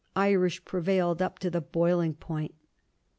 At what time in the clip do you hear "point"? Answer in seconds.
2.15-2.55